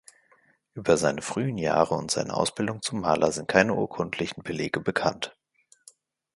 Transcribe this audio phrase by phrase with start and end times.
[0.73, 5.37] Über seine frühen Jahre und seine Ausbildung zum Maler sind keine urkundlichen Belege bekannt.